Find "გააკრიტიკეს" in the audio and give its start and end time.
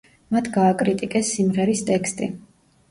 0.55-1.31